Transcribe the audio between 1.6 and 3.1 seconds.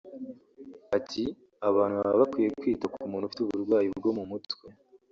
“Abantu baba bakwiye kwita ku